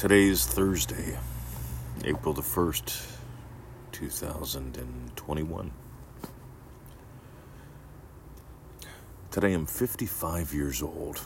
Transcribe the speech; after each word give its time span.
Today's 0.00 0.46
Thursday, 0.46 1.18
April 2.06 2.32
the 2.32 2.40
1st, 2.40 3.06
2021. 3.92 5.72
Today 9.30 9.52
I'm 9.52 9.66
55 9.66 10.54
years 10.54 10.80
old. 10.80 11.20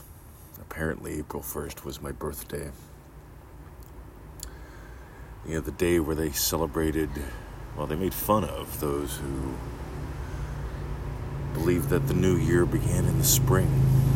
Apparently, 0.59 1.19
April 1.19 1.41
1st 1.41 1.85
was 1.85 2.01
my 2.01 2.11
birthday. 2.11 2.69
You 5.47 5.53
know, 5.53 5.61
the 5.61 5.71
day 5.71 6.01
where 6.01 6.17
they 6.17 6.31
celebrated, 6.31 7.09
well, 7.77 7.87
they 7.87 7.95
made 7.95 8.13
fun 8.13 8.43
of 8.43 8.81
those 8.81 9.15
who 9.15 9.53
believed 11.53 11.87
that 11.91 12.09
the 12.09 12.13
new 12.13 12.35
year 12.35 12.65
began 12.65 13.05
in 13.05 13.19
the 13.19 13.23
spring. 13.23 14.14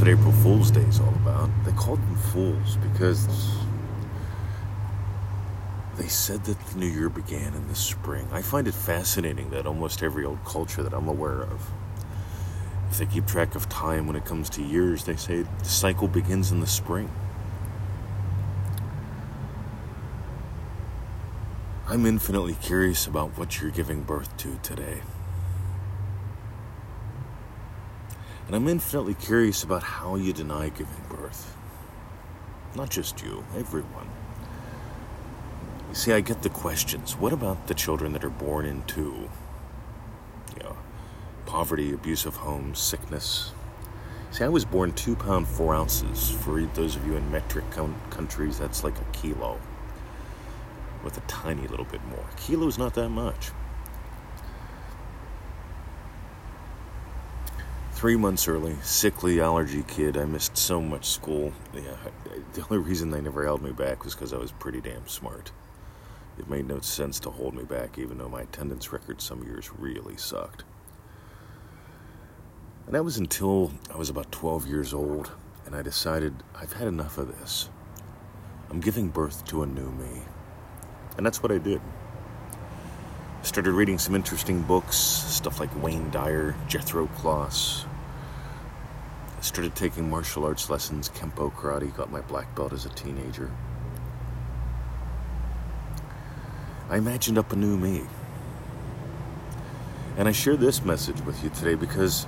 What 0.00 0.08
April 0.08 0.32
Fool's 0.32 0.70
Day 0.70 0.80
is 0.80 0.98
all 0.98 1.14
about. 1.16 1.50
They 1.66 1.72
called 1.72 1.98
them 1.98 2.16
fools 2.16 2.76
because 2.76 3.26
they 5.98 6.08
said 6.08 6.42
that 6.44 6.58
the 6.58 6.78
new 6.78 6.86
year 6.86 7.10
began 7.10 7.52
in 7.52 7.68
the 7.68 7.74
spring. 7.74 8.26
I 8.32 8.40
find 8.40 8.66
it 8.66 8.72
fascinating 8.72 9.50
that 9.50 9.66
almost 9.66 10.02
every 10.02 10.24
old 10.24 10.42
culture 10.46 10.82
that 10.82 10.94
I'm 10.94 11.06
aware 11.06 11.42
of, 11.42 11.70
if 12.90 12.96
they 12.96 13.04
keep 13.04 13.26
track 13.26 13.54
of 13.54 13.68
time 13.68 14.06
when 14.06 14.16
it 14.16 14.24
comes 14.24 14.48
to 14.50 14.62
years, 14.62 15.04
they 15.04 15.16
say 15.16 15.42
the 15.42 15.64
cycle 15.66 16.08
begins 16.08 16.50
in 16.50 16.60
the 16.60 16.66
spring. 16.66 17.10
I'm 21.88 22.06
infinitely 22.06 22.54
curious 22.54 23.06
about 23.06 23.36
what 23.36 23.60
you're 23.60 23.70
giving 23.70 24.02
birth 24.04 24.34
to 24.38 24.58
today. 24.62 25.02
And 28.50 28.56
I'm 28.56 28.66
infinitely 28.66 29.14
curious 29.14 29.62
about 29.62 29.84
how 29.84 30.16
you 30.16 30.32
deny 30.32 30.70
giving 30.70 31.04
birth. 31.08 31.56
Not 32.74 32.90
just 32.90 33.22
you, 33.22 33.44
everyone. 33.56 34.08
You 35.88 35.94
see, 35.94 36.12
I 36.12 36.20
get 36.20 36.42
the 36.42 36.48
questions. 36.48 37.14
What 37.14 37.32
about 37.32 37.68
the 37.68 37.74
children 37.74 38.12
that 38.12 38.24
are 38.24 38.28
born 38.28 38.66
into, 38.66 39.30
you 40.56 40.64
know, 40.64 40.76
poverty, 41.46 41.92
abusive 41.92 42.34
homes, 42.34 42.80
sickness? 42.80 43.52
See, 44.32 44.42
I 44.42 44.48
was 44.48 44.64
born 44.64 44.94
two 44.94 45.14
pound 45.14 45.46
four 45.46 45.72
ounces. 45.72 46.32
For 46.32 46.60
those 46.60 46.96
of 46.96 47.06
you 47.06 47.14
in 47.14 47.30
metric 47.30 47.66
countries, 48.10 48.58
that's 48.58 48.82
like 48.82 48.98
a 48.98 49.04
kilo, 49.12 49.60
with 51.04 51.16
a 51.16 51.22
tiny 51.28 51.68
little 51.68 51.86
bit 51.86 52.04
more. 52.06 52.26
Kilo's 52.36 52.78
not 52.78 52.94
that 52.94 53.10
much. 53.10 53.52
Three 58.00 58.16
months 58.16 58.48
early, 58.48 58.74
sickly 58.80 59.42
allergy 59.42 59.84
kid. 59.86 60.16
I 60.16 60.24
missed 60.24 60.56
so 60.56 60.80
much 60.80 61.04
school. 61.04 61.52
Yeah, 61.74 61.96
the 62.54 62.62
only 62.62 62.78
reason 62.78 63.10
they 63.10 63.20
never 63.20 63.44
held 63.44 63.60
me 63.60 63.72
back 63.72 64.04
was 64.04 64.14
because 64.14 64.32
I 64.32 64.38
was 64.38 64.52
pretty 64.52 64.80
damn 64.80 65.06
smart. 65.06 65.52
It 66.38 66.48
made 66.48 66.66
no 66.66 66.80
sense 66.80 67.20
to 67.20 67.30
hold 67.30 67.54
me 67.54 67.62
back, 67.62 67.98
even 67.98 68.16
though 68.16 68.30
my 68.30 68.40
attendance 68.40 68.90
record 68.90 69.20
some 69.20 69.42
years 69.42 69.70
really 69.76 70.16
sucked. 70.16 70.64
And 72.86 72.94
that 72.94 73.04
was 73.04 73.18
until 73.18 73.70
I 73.92 73.98
was 73.98 74.08
about 74.08 74.32
12 74.32 74.66
years 74.66 74.94
old, 74.94 75.32
and 75.66 75.76
I 75.76 75.82
decided 75.82 76.32
I've 76.54 76.72
had 76.72 76.88
enough 76.88 77.18
of 77.18 77.28
this. 77.38 77.68
I'm 78.70 78.80
giving 78.80 79.10
birth 79.10 79.44
to 79.48 79.62
a 79.62 79.66
new 79.66 79.90
me. 79.90 80.22
And 81.18 81.26
that's 81.26 81.42
what 81.42 81.52
I 81.52 81.58
did. 81.58 81.82
Started 83.42 83.72
reading 83.72 83.98
some 83.98 84.14
interesting 84.14 84.62
books, 84.62 84.96
stuff 84.96 85.60
like 85.60 85.82
Wayne 85.82 86.10
Dyer, 86.10 86.54
Jethro 86.66 87.06
Kloss, 87.08 87.84
I 89.40 89.42
started 89.42 89.74
taking 89.74 90.10
martial 90.10 90.44
arts 90.44 90.68
lessons, 90.68 91.08
Kempo 91.08 91.50
karate, 91.50 91.96
got 91.96 92.12
my 92.12 92.20
black 92.20 92.54
belt 92.54 92.74
as 92.74 92.84
a 92.84 92.90
teenager. 92.90 93.50
I 96.90 96.98
imagined 96.98 97.38
up 97.38 97.50
a 97.50 97.56
new 97.56 97.78
me. 97.78 98.02
And 100.18 100.28
I 100.28 100.32
share 100.32 100.58
this 100.58 100.84
message 100.84 101.22
with 101.22 101.42
you 101.42 101.48
today 101.48 101.74
because 101.74 102.26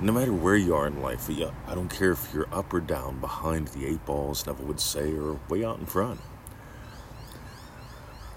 no 0.00 0.12
matter 0.12 0.32
where 0.32 0.56
you 0.56 0.74
are 0.74 0.88
in 0.88 1.00
life, 1.00 1.30
I 1.30 1.74
don't 1.76 1.88
care 1.88 2.10
if 2.10 2.34
you're 2.34 2.52
up 2.52 2.74
or 2.74 2.80
down, 2.80 3.20
behind 3.20 3.68
the 3.68 3.86
eight 3.86 4.04
balls, 4.04 4.44
Neville 4.44 4.66
would 4.66 4.80
say, 4.80 5.14
or 5.14 5.38
way 5.48 5.64
out 5.64 5.78
in 5.78 5.86
front. 5.86 6.18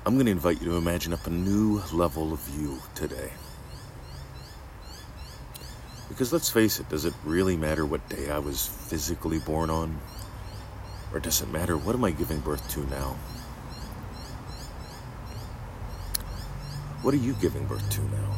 I'm 0.06 0.14
going 0.14 0.28
to 0.28 0.32
invite 0.32 0.62
you 0.62 0.68
to 0.68 0.76
imagine 0.76 1.12
up 1.12 1.26
a 1.26 1.32
new 1.32 1.82
level 1.92 2.34
of 2.34 2.48
you 2.56 2.80
today. 2.94 3.32
Because 6.14 6.32
let's 6.32 6.48
face 6.48 6.80
it, 6.80 6.88
does 6.90 7.06
it 7.06 7.14
really 7.26 7.58
matter 7.58 7.88
what 7.88 8.08
day 8.08 8.30
I 8.30 8.38
was 8.38 8.68
physically 8.68 9.40
born 9.40 9.72
on? 9.72 10.00
Or 11.12 11.20
does 11.20 11.42
it 11.42 11.52
matter 11.52 11.76
what 11.76 11.96
am 11.96 12.04
I 12.04 12.12
giving 12.12 12.40
birth 12.40 12.70
to 12.74 12.82
now? 12.82 13.16
What 17.02 17.16
are 17.16 17.18
you 17.18 17.34
giving 17.42 17.66
birth 17.66 17.90
to 17.90 18.02
now? 18.02 18.36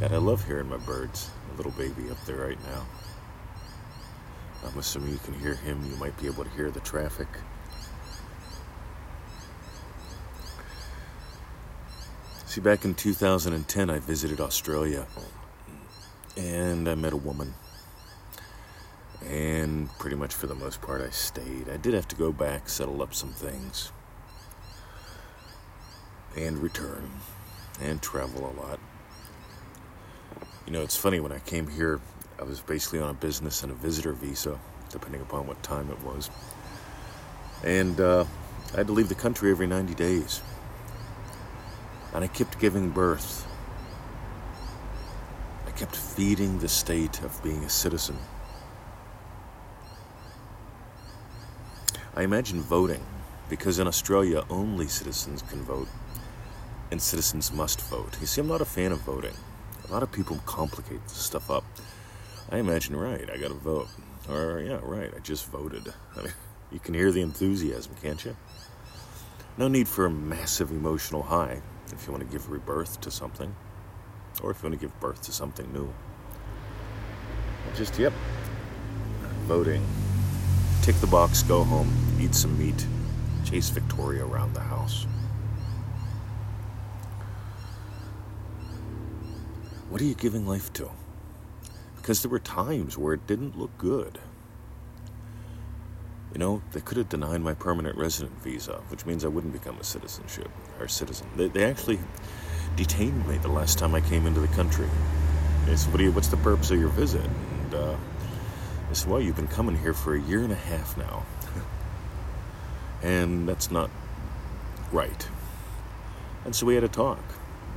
God, 0.00 0.12
I 0.14 0.16
love 0.16 0.44
hearing 0.44 0.68
my 0.68 0.78
birds. 0.78 1.30
A 1.52 1.56
little 1.56 1.70
baby 1.70 2.10
up 2.10 2.18
there 2.26 2.38
right 2.38 2.58
now. 2.64 2.84
I'm 4.66 4.76
assuming 4.76 5.12
you 5.12 5.18
can 5.18 5.34
hear 5.34 5.54
him. 5.54 5.80
You 5.88 5.94
might 5.94 6.20
be 6.20 6.26
able 6.26 6.42
to 6.42 6.50
hear 6.50 6.72
the 6.72 6.80
traffic. 6.80 7.28
See, 12.46 12.60
back 12.60 12.84
in 12.84 12.96
2010, 12.96 13.90
I 13.90 14.00
visited 14.00 14.40
Australia 14.40 15.06
and 16.36 16.88
I 16.88 16.94
met 16.94 17.12
a 17.12 17.16
woman. 17.16 17.54
And 19.26 19.88
pretty 19.98 20.16
much 20.16 20.34
for 20.34 20.46
the 20.46 20.54
most 20.54 20.82
part, 20.82 21.00
I 21.00 21.10
stayed. 21.10 21.68
I 21.68 21.76
did 21.76 21.94
have 21.94 22.08
to 22.08 22.16
go 22.16 22.32
back, 22.32 22.68
settle 22.68 23.02
up 23.02 23.14
some 23.14 23.30
things, 23.30 23.90
and 26.36 26.58
return, 26.58 27.10
and 27.80 28.02
travel 28.02 28.50
a 28.50 28.52
lot. 28.60 28.78
You 30.66 30.72
know, 30.72 30.82
it's 30.82 30.96
funny, 30.96 31.20
when 31.20 31.32
I 31.32 31.38
came 31.40 31.68
here, 31.68 32.00
I 32.38 32.42
was 32.42 32.60
basically 32.60 32.98
on 32.98 33.10
a 33.10 33.14
business 33.14 33.62
and 33.62 33.72
a 33.72 33.74
visitor 33.74 34.12
visa, 34.12 34.58
depending 34.90 35.20
upon 35.22 35.46
what 35.46 35.62
time 35.62 35.90
it 35.90 36.00
was. 36.02 36.30
And 37.62 37.98
uh, 38.00 38.24
I 38.74 38.78
had 38.78 38.88
to 38.88 38.92
leave 38.92 39.08
the 39.08 39.14
country 39.14 39.50
every 39.50 39.66
90 39.66 39.94
days. 39.94 40.42
And 42.12 42.22
I 42.22 42.26
kept 42.28 42.58
giving 42.58 42.90
birth 42.90 43.46
kept 45.76 45.96
feeding 45.96 46.58
the 46.58 46.68
state 46.68 47.20
of 47.22 47.42
being 47.42 47.64
a 47.64 47.68
citizen. 47.68 48.16
I 52.14 52.22
imagine 52.22 52.60
voting, 52.60 53.04
because 53.48 53.80
in 53.80 53.88
Australia 53.88 54.44
only 54.48 54.86
citizens 54.86 55.42
can 55.42 55.62
vote, 55.62 55.88
and 56.92 57.02
citizens 57.02 57.52
must 57.52 57.80
vote. 57.82 58.16
You 58.20 58.26
see, 58.26 58.40
I'm 58.40 58.46
not 58.46 58.60
a 58.60 58.64
fan 58.64 58.92
of 58.92 59.00
voting. 59.00 59.34
A 59.88 59.92
lot 59.92 60.04
of 60.04 60.12
people 60.12 60.40
complicate 60.46 61.02
this 61.08 61.18
stuff 61.18 61.50
up. 61.50 61.64
I 62.50 62.58
imagine, 62.58 62.94
right, 62.94 63.28
I 63.28 63.36
gotta 63.36 63.54
vote. 63.54 63.88
Or, 64.28 64.60
yeah, 64.60 64.78
right, 64.82 65.12
I 65.14 65.18
just 65.18 65.46
voted. 65.50 65.92
I 66.16 66.22
mean, 66.22 66.32
you 66.72 66.78
can 66.78 66.94
hear 66.94 67.10
the 67.10 67.20
enthusiasm, 67.20 67.96
can't 68.00 68.24
you? 68.24 68.36
No 69.58 69.66
need 69.66 69.88
for 69.88 70.06
a 70.06 70.10
massive 70.10 70.70
emotional 70.70 71.22
high 71.22 71.62
if 71.92 72.06
you 72.06 72.12
want 72.12 72.24
to 72.24 72.32
give 72.32 72.48
rebirth 72.48 73.00
to 73.02 73.10
something 73.10 73.54
or 74.42 74.50
if 74.50 74.62
you 74.62 74.68
want 74.68 74.80
to 74.80 74.86
give 74.86 75.00
birth 75.00 75.22
to 75.22 75.32
something 75.32 75.70
new. 75.72 75.92
Just, 77.74 77.98
yep, 77.98 78.12
voting. 79.46 79.84
Tick 80.82 80.96
the 80.96 81.06
box, 81.06 81.42
go 81.42 81.64
home, 81.64 81.90
eat 82.20 82.34
some 82.34 82.58
meat, 82.58 82.86
chase 83.44 83.70
Victoria 83.70 84.24
around 84.24 84.54
the 84.54 84.60
house. 84.60 85.06
What 89.88 90.00
are 90.00 90.04
you 90.04 90.14
giving 90.14 90.46
life 90.46 90.72
to? 90.74 90.90
Because 91.96 92.22
there 92.22 92.30
were 92.30 92.38
times 92.38 92.98
where 92.98 93.14
it 93.14 93.26
didn't 93.26 93.58
look 93.58 93.76
good. 93.78 94.18
You 96.32 96.38
know, 96.38 96.62
they 96.72 96.80
could 96.80 96.96
have 96.96 97.08
denied 97.08 97.42
my 97.42 97.54
permanent 97.54 97.96
resident 97.96 98.42
visa, 98.42 98.82
which 98.88 99.06
means 99.06 99.24
I 99.24 99.28
wouldn't 99.28 99.52
become 99.52 99.78
a 99.78 99.84
citizenship 99.84 100.50
or 100.80 100.88
citizen. 100.88 101.28
They, 101.36 101.46
they 101.46 101.64
actually 101.64 102.00
detained 102.76 103.26
me 103.28 103.38
the 103.38 103.48
last 103.48 103.78
time 103.78 103.94
I 103.94 104.00
came 104.00 104.26
into 104.26 104.40
the 104.40 104.48
country. 104.48 104.88
They 105.66 105.76
said, 105.76 105.92
what 105.92 106.02
you, 106.02 106.12
what's 106.12 106.28
the 106.28 106.36
purpose 106.38 106.70
of 106.70 106.78
your 106.78 106.88
visit? 106.88 107.24
And 107.24 107.74
uh, 107.74 107.96
I 108.90 108.92
said, 108.92 109.10
well, 109.10 109.20
you've 109.20 109.36
been 109.36 109.48
coming 109.48 109.76
here 109.76 109.94
for 109.94 110.14
a 110.14 110.20
year 110.20 110.42
and 110.42 110.52
a 110.52 110.56
half 110.56 110.96
now. 110.96 111.24
and 113.02 113.48
that's 113.48 113.70
not 113.70 113.90
right. 114.92 115.28
And 116.44 116.54
so 116.54 116.66
we 116.66 116.74
had 116.74 116.84
a 116.84 116.88
talk. 116.88 117.22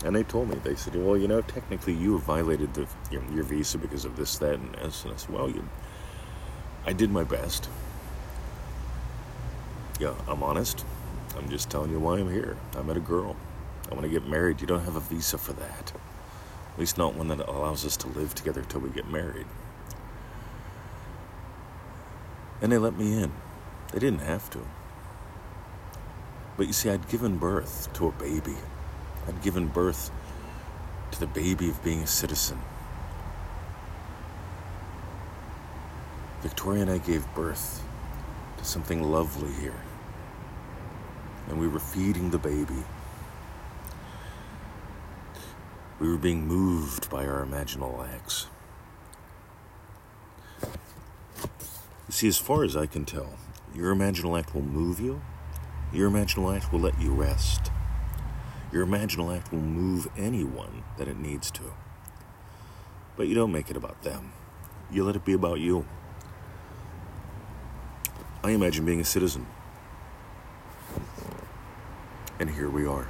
And 0.06 0.16
they 0.16 0.24
told 0.24 0.50
me, 0.50 0.58
they 0.64 0.76
said, 0.76 0.96
well, 0.96 1.18
you 1.18 1.28
know, 1.28 1.42
technically 1.42 1.94
you 1.94 2.14
have 2.14 2.24
violated 2.24 2.74
the, 2.74 2.88
your, 3.10 3.24
your 3.34 3.44
visa 3.44 3.78
because 3.78 4.06
of 4.06 4.16
this, 4.16 4.38
that, 4.38 4.56
and 4.56 4.76
this. 4.76 5.04
And 5.06 5.14
I 5.14 5.18
said, 5.18 5.30
well, 5.32 5.50
you, 5.50 5.68
I 6.86 6.94
did 6.94 7.10
my 7.10 7.24
best. 7.24 7.68
Yeah, 10.00 10.14
I'm 10.28 10.44
honest. 10.44 10.86
I'm 11.36 11.50
just 11.50 11.70
telling 11.70 11.92
you 11.92 12.00
why 12.00 12.20
I'm 12.20 12.32
here. 12.32 12.58
I 12.76 12.84
met 12.84 12.98
a 12.98 13.02
girl. 13.02 13.36
I 13.90 13.94
want 13.94 14.04
to 14.04 14.10
get 14.10 14.28
married. 14.28 14.62
You 14.62 14.68
don't 14.68 14.84
have 14.84 14.96
a 14.96 15.00
visa 15.00 15.38
for 15.38 15.54
that. 15.54 15.94
At 16.74 16.80
least 16.80 16.98
not 16.98 17.16
one 17.16 17.28
that 17.30 17.40
allows 17.40 17.86
us 17.86 17.98
to 17.98 18.08
live 18.08 18.36
together 18.36 18.64
till 18.68 18.82
we 18.82 18.90
get 18.90 19.10
married. 19.10 19.48
And 22.62 22.72
they 22.72 22.78
let 22.78 22.98
me 22.98 23.22
in. 23.22 23.32
They 23.94 24.00
didn't 24.00 24.20
have 24.20 24.50
to. 24.52 24.60
But 26.58 26.68
you 26.68 26.74
see, 26.74 26.90
I'd 26.90 27.08
given 27.08 27.38
birth 27.38 27.92
to 27.94 28.08
a 28.08 28.12
baby. 28.12 28.56
I'd 29.28 29.42
given 29.42 29.68
birth 29.68 30.12
to 31.12 31.20
the 31.20 31.28
baby 31.28 31.70
of 31.70 31.84
being 31.84 32.02
a 32.02 32.08
citizen. 32.08 32.60
Victoria 36.42 36.82
and 36.82 36.92
I 36.92 36.98
gave 36.98 37.26
birth 37.34 37.84
to 38.58 38.66
something 38.66 39.02
lovely 39.02 39.52
here. 39.54 39.82
And 41.48 41.60
we 41.60 41.68
were 41.68 41.80
feeding 41.80 42.30
the 42.30 42.38
baby. 42.38 42.84
We 46.00 46.08
were 46.10 46.18
being 46.18 46.48
moved 46.48 47.10
by 47.10 47.26
our 47.26 47.44
imaginal 47.44 48.08
acts. 48.08 48.48
You 50.62 52.12
see, 52.12 52.28
as 52.28 52.38
far 52.38 52.64
as 52.64 52.78
I 52.78 52.86
can 52.86 53.04
tell, 53.04 53.34
your 53.74 53.96
imaginal 53.96 54.38
act 54.38 54.54
will 54.54 54.62
move 54.62 55.00
you, 55.00 55.22
your 55.92 56.10
imaginal 56.10 56.56
act 56.56 56.72
will 56.72 56.82
let 56.82 57.02
you 57.02 57.12
rest. 57.12 57.72
Your 58.72 58.86
imaginal 58.86 59.36
act 59.36 59.52
will 59.52 59.60
move 59.60 60.08
anyone 60.16 60.84
that 60.98 61.08
it 61.08 61.18
needs 61.18 61.50
to. 61.52 61.64
But 63.16 63.28
you 63.28 63.34
don't 63.34 63.52
make 63.52 63.72
it 63.72 63.78
about 63.78 64.04
them. 64.04 64.34
You 64.92 65.04
let 65.04 65.16
it 65.16 65.26
be 65.26 65.34
about 65.34 65.60
you. 65.60 65.88
I 68.44 68.52
imagine 68.52 68.86
being 68.86 69.02
a 69.02 69.06
citizen. 69.06 69.48
And 72.40 72.52
here 72.52 72.70
we 72.70 72.86
are. 72.86 73.10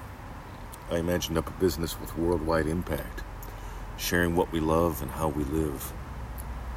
I 0.90 0.98
imagined 0.98 1.38
up 1.38 1.50
a 1.50 1.60
business 1.60 2.00
with 2.00 2.18
worldwide 2.18 2.66
impact, 2.66 3.22
sharing 3.98 4.36
what 4.36 4.52
we 4.54 4.62
love 4.62 5.02
and 5.02 5.12
how 5.12 5.28
we 5.28 5.44
live. 5.44 5.92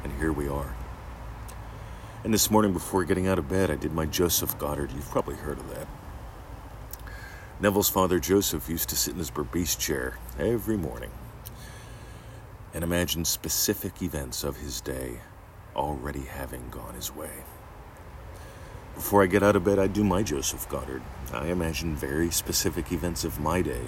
And 0.03 0.11
here 0.19 0.33
we 0.33 0.49
are. 0.49 0.75
And 2.23 2.33
this 2.33 2.51
morning, 2.51 2.73
before 2.73 3.05
getting 3.05 3.27
out 3.27 3.39
of 3.39 3.47
bed, 3.47 3.71
I 3.71 3.75
did 3.75 3.93
my 3.93 4.05
Joseph 4.05 4.57
Goddard. 4.59 4.91
You've 4.91 5.09
probably 5.09 5.35
heard 5.35 5.59
of 5.59 5.69
that. 5.69 5.87
Neville's 7.61 7.89
father, 7.89 8.19
Joseph, 8.19 8.67
used 8.67 8.89
to 8.89 8.95
sit 8.97 9.13
in 9.13 9.19
his 9.19 9.31
Berbice 9.31 9.77
chair 9.79 10.17
every 10.37 10.77
morning 10.77 11.11
and 12.73 12.83
imagine 12.83 13.23
specific 13.23 14.01
events 14.01 14.43
of 14.43 14.57
his 14.57 14.81
day 14.81 15.19
already 15.75 16.21
having 16.21 16.69
gone 16.69 16.95
his 16.95 17.15
way. 17.15 17.31
Before 18.95 19.23
I 19.23 19.25
get 19.25 19.43
out 19.43 19.55
of 19.55 19.63
bed, 19.63 19.79
I 19.79 19.87
do 19.87 20.03
my 20.03 20.23
Joseph 20.23 20.67
Goddard. 20.69 21.01
I 21.33 21.47
imagine 21.47 21.95
very 21.95 22.29
specific 22.31 22.91
events 22.91 23.23
of 23.23 23.39
my 23.39 23.61
day 23.61 23.85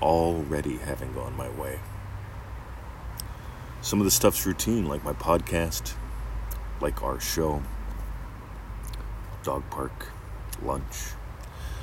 already 0.00 0.78
having 0.78 1.12
gone 1.14 1.36
my 1.36 1.48
way. 1.48 1.78
Some 3.80 4.00
of 4.00 4.04
the 4.04 4.10
stuff's 4.10 4.46
routine, 4.46 4.86
like 4.86 5.04
my 5.04 5.12
podcast, 5.12 5.94
like 6.80 7.02
our 7.02 7.20
show, 7.20 7.62
dog 9.42 9.62
park, 9.70 10.08
lunch 10.62 11.14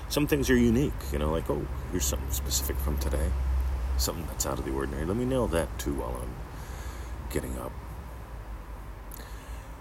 some 0.09 0.25
things 0.25 0.49
are 0.49 0.57
unique, 0.57 0.91
you 1.13 1.19
know, 1.19 1.31
like, 1.31 1.47
oh, 1.51 1.65
here's 1.91 2.05
something 2.05 2.31
specific 2.31 2.75
from 2.77 2.97
today, 2.97 3.31
something 3.97 4.25
that's 4.25 4.47
out 4.47 4.57
of 4.57 4.65
the 4.65 4.71
ordinary. 4.71 5.05
Let 5.05 5.15
me 5.15 5.23
nail 5.23 5.45
that 5.47 5.77
too 5.77 5.93
while 5.93 6.19
I'm 6.21 6.33
getting 7.31 7.57
up. 7.59 7.71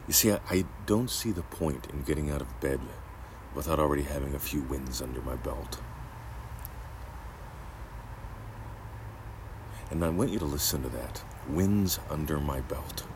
You 0.09 0.15
see, 0.15 0.33
I, 0.33 0.65
don't 0.87 1.11
see 1.11 1.33
the 1.33 1.43
point 1.43 1.89
in 1.93 2.01
getting 2.01 2.31
out 2.31 2.41
of 2.41 2.61
bed 2.61 2.81
without 3.55 3.79
already 3.79 4.05
having 4.05 4.35
a 4.35 4.39
few 4.39 4.63
wins 4.63 5.03
under 5.03 5.21
my 5.21 5.37
belt. 5.37 5.79
And 9.91 10.03
I 10.03 10.09
want 10.09 10.31
you 10.31 10.39
to 10.39 10.47
listen 10.47 10.83
to 10.83 10.89
that 10.89 11.23
wins 11.47 12.01
under 12.09 12.41
my 12.41 12.61
belt. 12.63 13.07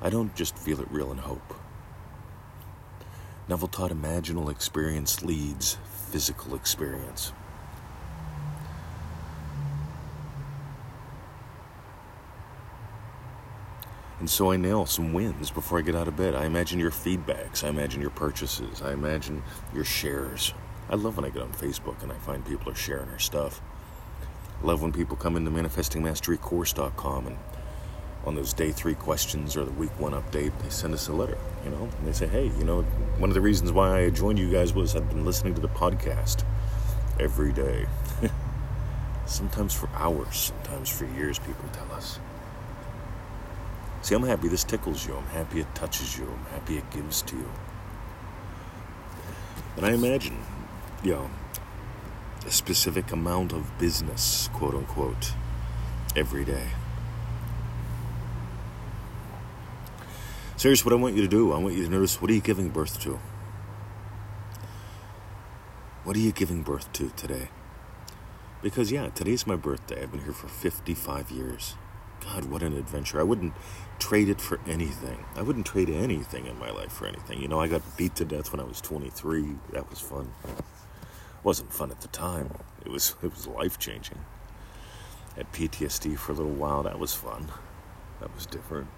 I 0.00 0.10
don't 0.10 0.32
just 0.36 0.56
feel 0.56 0.80
it 0.80 0.90
real 0.92 1.10
and 1.10 1.18
hope. 1.18 1.54
Neville 3.48 3.66
taught 3.66 3.90
imaginal 3.90 4.48
experience 4.48 5.22
leads 5.22 5.78
physical 6.10 6.54
experience. 6.54 7.32
And 14.26 14.30
so 14.32 14.50
I 14.50 14.56
nail 14.56 14.86
some 14.86 15.12
wins 15.12 15.52
before 15.52 15.78
I 15.78 15.82
get 15.82 15.94
out 15.94 16.08
of 16.08 16.16
bed. 16.16 16.34
I 16.34 16.46
imagine 16.46 16.80
your 16.80 16.90
feedbacks. 16.90 17.62
I 17.62 17.68
imagine 17.68 18.00
your 18.00 18.10
purchases. 18.10 18.82
I 18.82 18.92
imagine 18.92 19.40
your 19.72 19.84
shares. 19.84 20.52
I 20.90 20.96
love 20.96 21.14
when 21.14 21.24
I 21.24 21.28
get 21.28 21.42
on 21.42 21.52
Facebook 21.52 22.02
and 22.02 22.10
I 22.10 22.16
find 22.16 22.44
people 22.44 22.72
are 22.72 22.74
sharing 22.74 23.08
our 23.10 23.20
stuff. 23.20 23.60
I 24.60 24.66
love 24.66 24.82
when 24.82 24.90
people 24.90 25.16
come 25.16 25.36
into 25.36 25.52
manifestingmasterycourse.com 25.52 27.28
and 27.28 27.38
on 28.24 28.34
those 28.34 28.52
day 28.52 28.72
three 28.72 28.96
questions 28.96 29.56
or 29.56 29.64
the 29.64 29.70
week 29.70 29.96
one 30.00 30.10
update, 30.10 30.50
they 30.60 30.70
send 30.70 30.92
us 30.92 31.06
a 31.06 31.12
letter, 31.12 31.38
you 31.64 31.70
know, 31.70 31.88
and 31.96 32.08
they 32.08 32.12
say, 32.12 32.26
hey, 32.26 32.46
you 32.58 32.64
know, 32.64 32.82
one 33.18 33.30
of 33.30 33.34
the 33.34 33.40
reasons 33.40 33.70
why 33.70 33.96
I 33.96 34.10
joined 34.10 34.40
you 34.40 34.50
guys 34.50 34.74
was 34.74 34.96
I've 34.96 35.08
been 35.08 35.24
listening 35.24 35.54
to 35.54 35.60
the 35.60 35.68
podcast 35.68 36.44
every 37.20 37.52
day. 37.52 37.86
sometimes 39.26 39.72
for 39.72 39.88
hours, 39.94 40.52
sometimes 40.64 40.88
for 40.88 41.04
years, 41.16 41.38
people 41.38 41.66
tell 41.72 41.92
us. 41.92 42.18
See, 44.06 44.14
I'm 44.14 44.22
happy 44.22 44.46
this 44.46 44.62
tickles 44.62 45.04
you. 45.04 45.16
I'm 45.16 45.26
happy 45.26 45.58
it 45.58 45.74
touches 45.74 46.16
you. 46.16 46.26
I'm 46.26 46.44
happy 46.52 46.78
it 46.78 46.88
gives 46.92 47.22
to 47.22 47.34
you. 47.34 47.50
And 49.76 49.84
I 49.84 49.94
imagine, 49.94 50.38
you 51.02 51.14
know, 51.14 51.30
a 52.46 52.50
specific 52.52 53.10
amount 53.10 53.52
of 53.52 53.76
business, 53.80 54.48
quote 54.52 54.76
unquote, 54.76 55.32
every 56.14 56.44
day. 56.44 56.68
Here's 60.56 60.84
what 60.84 60.92
I 60.92 60.96
want 60.96 61.16
you 61.16 61.22
to 61.22 61.28
do 61.28 61.52
I 61.52 61.58
want 61.58 61.74
you 61.74 61.82
to 61.82 61.90
notice 61.90 62.22
what 62.22 62.30
are 62.30 62.34
you 62.34 62.40
giving 62.40 62.68
birth 62.68 63.00
to? 63.00 63.18
What 66.04 66.14
are 66.14 66.20
you 66.20 66.30
giving 66.30 66.62
birth 66.62 66.92
to 66.92 67.08
today? 67.16 67.48
Because, 68.62 68.92
yeah, 68.92 69.08
today's 69.08 69.48
my 69.48 69.56
birthday. 69.56 70.04
I've 70.04 70.12
been 70.12 70.22
here 70.22 70.32
for 70.32 70.46
55 70.46 71.32
years. 71.32 71.74
God, 72.26 72.46
what 72.46 72.62
an 72.62 72.76
adventure. 72.76 73.20
I 73.20 73.22
wouldn't 73.22 73.54
trade 74.00 74.28
it 74.28 74.40
for 74.40 74.58
anything. 74.66 75.24
I 75.36 75.42
wouldn't 75.42 75.66
trade 75.66 75.88
anything 75.88 76.46
in 76.46 76.58
my 76.58 76.70
life 76.70 76.92
for 76.92 77.06
anything. 77.06 77.40
You 77.40 77.46
know, 77.46 77.60
I 77.60 77.68
got 77.68 77.82
beat 77.96 78.16
to 78.16 78.24
death 78.24 78.50
when 78.50 78.60
I 78.60 78.64
was 78.64 78.80
23. 78.80 79.54
That 79.72 79.88
was 79.88 80.00
fun. 80.00 80.32
It 80.44 81.44
wasn't 81.44 81.72
fun 81.72 81.92
at 81.92 82.00
the 82.00 82.08
time. 82.08 82.50
It 82.84 82.90
was 82.90 83.14
it 83.22 83.30
was 83.30 83.46
life-changing. 83.46 84.18
Had 85.36 85.52
PTSD 85.52 86.18
for 86.18 86.32
a 86.32 86.34
little 86.34 86.52
while. 86.52 86.82
That 86.82 86.98
was 86.98 87.14
fun. 87.14 87.48
That 88.20 88.34
was 88.34 88.46
different. 88.46 88.88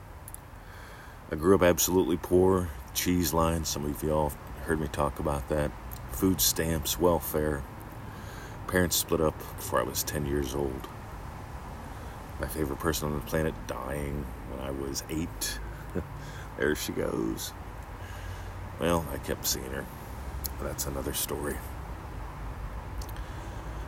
I 1.30 1.36
grew 1.36 1.54
up 1.54 1.62
absolutely 1.62 2.16
poor. 2.16 2.70
Cheese 2.94 3.34
lines, 3.34 3.68
some 3.68 3.84
of 3.84 4.02
y'all 4.02 4.32
heard 4.64 4.80
me 4.80 4.88
talk 4.88 5.18
about 5.18 5.48
that. 5.50 5.70
Food 6.12 6.40
stamps, 6.40 6.98
welfare. 6.98 7.62
Parents 8.66 8.96
split 8.96 9.20
up 9.20 9.36
before 9.56 9.80
I 9.80 9.82
was 9.82 10.02
10 10.02 10.24
years 10.26 10.54
old. 10.54 10.88
My 12.40 12.46
favorite 12.46 12.78
person 12.78 13.08
on 13.08 13.14
the 13.14 13.26
planet 13.26 13.54
dying 13.66 14.24
when 14.50 14.60
I 14.60 14.70
was 14.70 15.02
eight. 15.10 15.58
there 16.58 16.74
she 16.74 16.92
goes. 16.92 17.52
Well, 18.80 19.04
I 19.12 19.18
kept 19.18 19.46
seeing 19.46 19.70
her. 19.70 19.84
That's 20.62 20.86
another 20.86 21.14
story. 21.14 21.56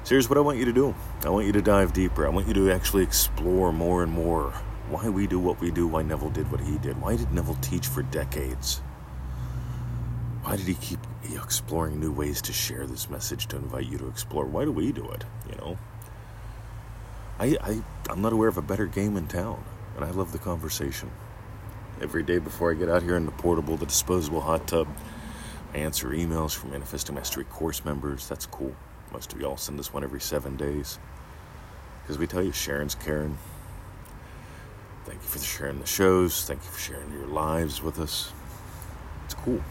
So 0.05 0.15
here's 0.15 0.29
what 0.29 0.39
I 0.39 0.41
want 0.41 0.59
you 0.59 0.65
to 0.65 0.73
do 0.73 0.95
I 1.23 1.29
want 1.29 1.47
you 1.47 1.53
to 1.53 1.63
dive 1.63 1.93
deeper. 1.93 2.27
I 2.27 2.31
want 2.31 2.49
you 2.49 2.55
to 2.55 2.73
actually 2.73 3.05
explore 3.05 3.73
more 3.73 4.03
and 4.03 4.11
more 4.11 4.53
why 4.89 5.09
we 5.09 5.29
do 5.29 5.39
what 5.39 5.61
we 5.61 5.71
do, 5.71 5.87
why 5.87 6.03
Neville 6.03 6.31
did 6.31 6.51
what 6.51 6.61
he 6.61 6.77
did. 6.79 7.01
Why 7.01 7.17
did 7.17 7.33
Neville 7.33 7.59
teach 7.63 7.87
for 7.87 8.03
decades? 8.03 8.79
Why 10.43 10.57
did 10.57 10.67
he 10.67 10.75
keep 10.75 10.99
exploring 11.33 12.01
new 12.01 12.11
ways 12.11 12.43
to 12.43 12.53
share 12.53 12.87
this 12.87 13.09
message 13.09 13.47
to 13.49 13.57
invite 13.57 13.87
you 13.87 13.99
to 13.99 14.09
explore? 14.09 14.47
Why 14.47 14.65
do 14.65 14.73
we 14.73 14.91
do 14.91 15.09
it? 15.11 15.25
You 15.49 15.57
know, 15.57 15.79
I, 17.41 17.57
I 17.63 17.83
I'm 18.11 18.21
not 18.21 18.35
aware 18.35 18.49
of 18.49 18.59
a 18.59 18.63
better 18.63 18.85
game 18.85 19.17
in 19.17 19.27
town, 19.27 19.65
and 19.97 20.05
I 20.05 20.11
love 20.11 20.33
the 20.33 20.39
conversation. 20.39 21.11
Every 22.03 22.23
day 22.23 22.39
before 22.39 22.71
I 22.71 22.75
get 22.75 22.91
out 22.91 23.03
here 23.03 23.17
in 23.17 23.25
the 23.25 23.33
portable, 23.33 23.79
the 23.79 23.87
disposable 23.87 24.43
hot 24.43 24.69
tub, 24.69 24.87
I 25.73 25.79
answer 25.79 26.09
emails 26.09 26.55
from 26.55 26.73
Manifesting 26.73 27.15
Mastery 27.15 27.45
course 27.45 27.83
members. 27.83 28.29
That's 28.29 28.45
cool. 28.45 28.77
Most 29.11 29.33
of 29.33 29.41
y'all 29.41 29.57
send 29.57 29.81
us 29.81 29.91
one 29.91 30.05
every 30.05 30.21
seven 30.21 30.57
days. 30.57 30.99
Because 32.03 32.19
we 32.19 32.27
tell 32.27 32.43
you, 32.43 32.53
Sharon's 32.53 32.95
caring. 32.95 33.39
Thank 35.07 35.23
you 35.23 35.29
for 35.29 35.39
sharing 35.39 35.81
the 35.81 35.87
shows. 35.87 36.45
Thank 36.45 36.63
you 36.63 36.71
for 36.71 36.79
sharing 36.79 37.11
your 37.13 37.27
lives 37.27 37.83
with 37.83 38.01
us. 38.01 38.33
It's 39.25 39.35
cool. 39.35 39.63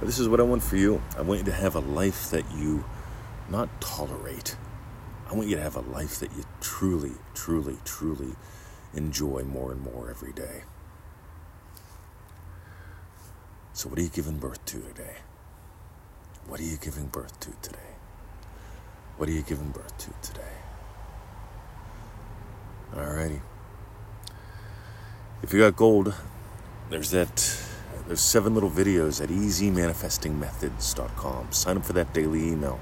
But 0.00 0.06
this 0.06 0.18
is 0.18 0.28
what 0.28 0.40
I 0.40 0.42
want 0.42 0.64
for 0.64 0.76
you. 0.76 1.00
I 1.16 1.22
want 1.22 1.40
you 1.40 1.46
to 1.46 1.52
have 1.52 1.76
a 1.76 1.80
life 1.80 2.30
that 2.30 2.44
you 2.56 2.84
not 3.48 3.68
tolerate. 3.80 4.56
I 5.28 5.34
want 5.34 5.48
you 5.48 5.56
to 5.56 5.62
have 5.62 5.76
a 5.76 5.80
life 5.80 6.18
that 6.20 6.32
you 6.36 6.44
truly, 6.60 7.12
truly, 7.34 7.78
truly 7.84 8.34
enjoy 8.92 9.42
more 9.42 9.72
and 9.72 9.80
more 9.80 10.10
every 10.10 10.32
day. 10.32 10.62
So, 13.72 13.88
what 13.88 13.98
are 13.98 14.02
you 14.02 14.08
giving 14.08 14.38
birth 14.38 14.64
to 14.66 14.80
today? 14.80 15.16
What 16.46 16.60
are 16.60 16.64
you 16.64 16.76
giving 16.76 17.06
birth 17.06 17.40
to 17.40 17.50
today? 17.62 17.78
What 19.16 19.28
are 19.28 19.32
you 19.32 19.42
giving 19.42 19.70
birth 19.70 19.96
to 19.98 20.10
today? 20.22 20.42
Alrighty. 22.92 23.40
If 25.42 25.52
you 25.52 25.58
got 25.60 25.76
gold, 25.76 26.14
there's 26.90 27.10
that. 27.10 27.60
There's 28.06 28.20
seven 28.20 28.54
little 28.54 28.70
videos 28.70 29.22
at 29.22 29.30
easymanifestingmethods.com. 29.30 31.52
Sign 31.52 31.78
up 31.78 31.86
for 31.86 31.94
that 31.94 32.12
daily 32.12 32.48
email. 32.48 32.78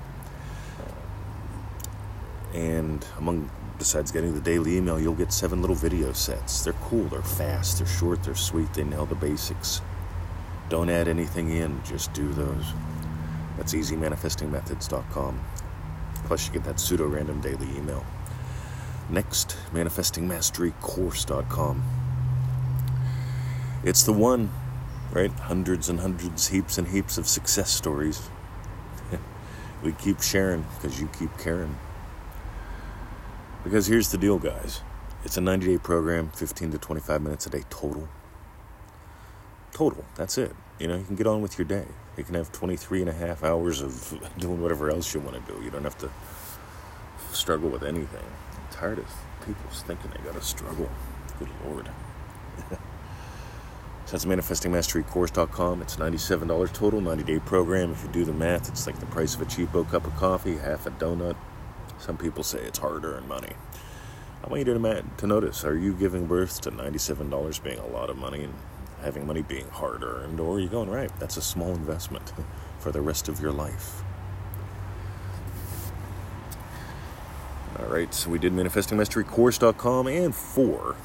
And 2.54 3.04
among 3.18 3.50
besides 3.78 4.12
getting 4.12 4.34
the 4.34 4.40
daily 4.40 4.76
email, 4.76 5.00
you'll 5.00 5.14
get 5.14 5.32
seven 5.32 5.60
little 5.60 5.74
video 5.74 6.12
sets. 6.12 6.62
They're 6.62 6.74
cool, 6.74 7.04
they're 7.04 7.22
fast, 7.22 7.78
they're 7.78 7.86
short, 7.86 8.22
they're 8.22 8.34
sweet, 8.34 8.72
they 8.74 8.84
nail 8.84 9.06
the 9.06 9.14
basics. 9.14 9.80
Don't 10.68 10.88
add 10.88 11.08
anything 11.08 11.50
in, 11.50 11.82
just 11.84 12.12
do 12.12 12.28
those. 12.32 12.64
That's 13.56 13.74
easymanifestingmethods.com. 13.74 15.40
Plus, 16.24 16.46
you 16.46 16.52
get 16.52 16.64
that 16.64 16.78
pseudo 16.78 17.06
random 17.06 17.40
daily 17.40 17.68
email. 17.76 18.04
Next, 19.10 19.56
manifestingmasterycourse.com. 19.72 21.82
It's 23.84 24.04
the 24.04 24.12
one, 24.12 24.50
right? 25.10 25.32
Hundreds 25.32 25.88
and 25.88 25.98
hundreds, 26.00 26.48
heaps 26.48 26.78
and 26.78 26.88
heaps 26.88 27.18
of 27.18 27.26
success 27.26 27.70
stories. 27.70 28.28
we 29.82 29.92
keep 29.92 30.22
sharing 30.22 30.64
because 30.76 31.00
you 31.00 31.08
keep 31.18 31.36
caring. 31.38 31.76
Because 33.64 33.86
here's 33.86 34.10
the 34.10 34.18
deal, 34.18 34.38
guys 34.38 34.82
it's 35.24 35.36
a 35.36 35.40
90 35.40 35.66
day 35.66 35.78
program, 35.78 36.30
15 36.30 36.72
to 36.72 36.78
25 36.78 37.22
minutes 37.22 37.46
a 37.46 37.50
day 37.50 37.62
total. 37.70 38.08
Total, 39.72 40.04
that's 40.16 40.36
it. 40.36 40.54
You 40.78 40.88
know, 40.88 40.96
you 40.96 41.04
can 41.04 41.16
get 41.16 41.26
on 41.26 41.40
with 41.42 41.58
your 41.58 41.64
day. 41.64 41.86
You 42.16 42.24
can 42.24 42.34
have 42.34 42.52
23 42.52 43.02
and 43.02 43.10
a 43.10 43.12
half 43.12 43.42
hours 43.44 43.80
of 43.80 44.20
doing 44.38 44.60
whatever 44.60 44.90
else 44.90 45.14
you 45.14 45.20
want 45.20 45.44
to 45.44 45.52
do. 45.52 45.62
You 45.62 45.70
don't 45.70 45.84
have 45.84 45.98
to 45.98 46.10
struggle 47.32 47.70
with 47.70 47.82
anything. 47.82 48.24
I'm 48.52 48.72
tired 48.72 48.98
of 48.98 49.06
people 49.46 49.70
thinking 49.70 50.10
they 50.10 50.22
got 50.24 50.34
to 50.34 50.42
struggle. 50.42 50.90
Good 51.38 51.48
Lord. 51.64 51.88
so 52.68 52.76
that's 54.10 54.24
manifestingmasterycourse.com. 54.24 55.82
It's 55.82 55.96
$97 55.96 56.72
total, 56.72 57.00
90 57.00 57.22
day 57.24 57.38
program. 57.38 57.92
If 57.92 58.02
you 58.02 58.08
do 58.10 58.24
the 58.24 58.32
math, 58.32 58.68
it's 58.68 58.86
like 58.86 58.98
the 58.98 59.06
price 59.06 59.34
of 59.36 59.42
a 59.42 59.46
cheapo 59.46 59.88
cup 59.88 60.04
of 60.06 60.16
coffee, 60.16 60.56
half 60.56 60.86
a 60.86 60.90
donut. 60.90 61.36
Some 62.02 62.16
people 62.16 62.42
say 62.42 62.58
it's 62.58 62.80
hard 62.80 63.04
earned 63.04 63.28
money. 63.28 63.52
I 64.42 64.48
want 64.48 64.66
you 64.66 64.74
to, 64.74 65.04
to 65.18 65.26
notice 65.28 65.64
are 65.64 65.76
you 65.78 65.94
giving 65.94 66.26
birth 66.26 66.60
to 66.62 66.72
$97 66.72 67.62
being 67.62 67.78
a 67.78 67.86
lot 67.86 68.10
of 68.10 68.18
money 68.18 68.42
and 68.42 68.54
having 69.02 69.24
money 69.24 69.42
being 69.42 69.68
hard 69.68 70.02
earned, 70.02 70.40
or 70.40 70.56
are 70.56 70.60
you 70.60 70.68
going, 70.68 70.90
right, 70.90 71.12
that's 71.20 71.36
a 71.36 71.42
small 71.42 71.70
investment 71.70 72.32
for 72.80 72.90
the 72.90 73.00
rest 73.00 73.28
of 73.28 73.40
your 73.40 73.52
life? 73.52 74.02
All 77.78 77.86
right, 77.86 78.12
so 78.12 78.30
we 78.30 78.38
did 78.40 78.52
manifestingmasterycourse.com 78.52 80.08
and 80.08 80.34
for, 80.34 80.96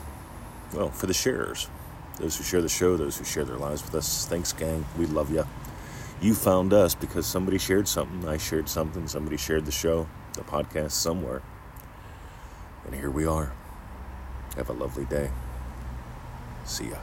well, 0.74 0.90
for 0.90 1.06
the 1.06 1.14
sharers. 1.14 1.70
Those 2.18 2.38
who 2.38 2.44
share 2.44 2.64
the 2.64 2.70
show, 2.70 2.98
those 2.98 3.20
who 3.20 3.24
share 3.24 3.46
their 3.46 3.58
lives 3.58 3.84
with 3.84 3.94
us. 3.94 4.26
Thanks, 4.26 4.52
gang. 4.52 4.84
We 4.98 5.06
love 5.06 5.32
you. 5.32 5.46
You 6.22 6.34
found 6.34 6.74
us 6.74 6.96
because 6.96 7.28
somebody 7.28 7.60
shared 7.60 7.88
something. 7.88 8.28
I 8.28 8.38
shared 8.38 8.68
something. 8.68 9.08
Somebody 9.08 9.38
shared 9.38 9.68
the 9.68 9.72
show, 9.72 10.08
the 10.38 10.44
podcast 10.44 10.92
somewhere. 10.92 11.42
And 12.86 12.96
here 12.96 13.10
we 13.10 13.26
are. 13.26 13.52
Have 14.56 14.70
a 14.70 14.74
lovely 14.74 15.06
day. 15.06 15.32
See 16.64 16.90
ya. 16.90 16.98